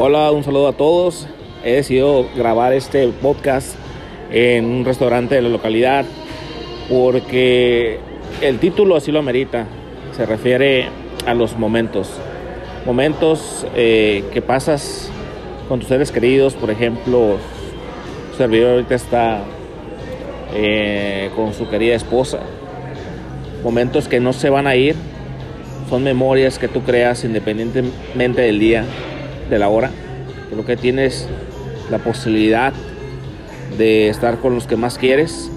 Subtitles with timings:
[0.00, 1.26] Hola, un saludo a todos.
[1.64, 3.74] He decidido grabar este podcast
[4.30, 6.04] en un restaurante de la localidad
[6.88, 7.98] porque
[8.40, 9.66] el título así lo amerita.
[10.16, 10.86] Se refiere
[11.26, 12.12] a los momentos.
[12.86, 15.10] Momentos eh, que pasas
[15.68, 17.38] con tus seres queridos, por ejemplo,
[18.30, 19.40] su servidor ahorita está
[20.54, 22.38] eh, con su querida esposa.
[23.64, 24.94] Momentos que no se van a ir,
[25.90, 28.84] son memorias que tú creas independientemente del día
[29.48, 29.90] de la hora.
[30.50, 31.28] Creo que tienes
[31.90, 32.72] la posibilidad
[33.76, 35.50] de estar con los que más quieres,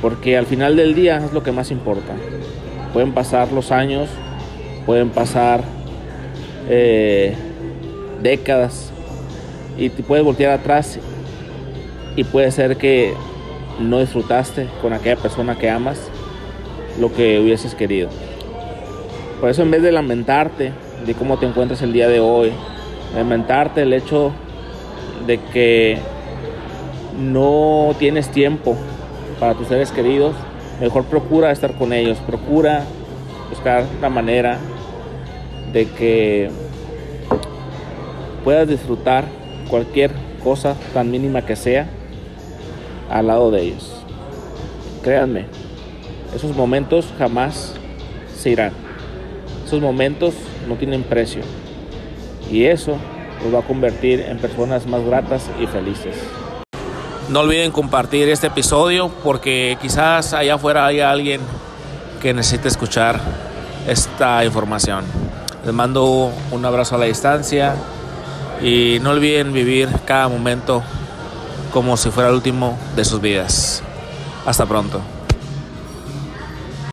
[0.00, 2.14] porque al final del día es lo que más importa.
[2.92, 4.08] Pueden pasar los años,
[4.86, 5.62] pueden pasar
[6.68, 7.34] eh,
[8.22, 8.92] décadas
[9.76, 10.98] y te puedes voltear atrás
[12.16, 13.14] y puede ser que
[13.80, 15.98] no disfrutaste con aquella persona que amas
[16.98, 18.08] lo que hubieses querido.
[19.40, 20.72] Por eso en vez de lamentarte
[21.06, 22.52] de cómo te encuentras el día de hoy,
[23.14, 24.32] lamentarte el hecho
[25.26, 25.98] de que
[27.18, 28.76] no tienes tiempo
[29.38, 30.34] para tus seres queridos,
[30.80, 32.84] mejor procura estar con ellos, procura
[33.48, 34.58] buscar la manera
[35.72, 36.50] de que
[38.44, 39.24] puedas disfrutar
[39.68, 40.12] cualquier
[40.42, 41.88] cosa tan mínima que sea
[43.10, 44.02] al lado de ellos.
[45.02, 45.46] Créanme,
[46.34, 47.74] esos momentos jamás
[48.34, 48.72] se irán.
[49.64, 50.34] Esos momentos
[50.68, 51.42] no tienen precio.
[52.50, 52.96] Y eso
[53.42, 56.16] los va a convertir en personas más gratas y felices.
[57.28, 61.40] No olviden compartir este episodio porque quizás allá afuera haya alguien
[62.20, 63.20] que necesite escuchar
[63.86, 65.04] esta información.
[65.64, 67.74] Les mando un abrazo a la distancia
[68.62, 70.82] y no olviden vivir cada momento
[71.72, 73.82] como si fuera el último de sus vidas.
[74.44, 75.00] Hasta pronto.